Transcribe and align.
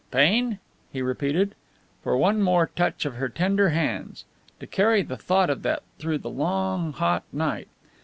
"Pain?" 0.09 0.57
he 0.91 1.03
repeated. 1.03 1.53
For 2.01 2.17
one 2.17 2.41
more 2.41 2.71
touch 2.75 3.05
of 3.05 3.17
her 3.17 3.29
tender 3.29 3.69
hands! 3.69 4.25
To 4.59 4.65
carry 4.65 5.03
the 5.03 5.15
thought 5.15 5.51
of 5.51 5.61
that 5.61 5.83
through 5.99 6.17
the 6.17 6.31
long, 6.31 6.91
hot 6.91 7.21
night! 7.31 7.67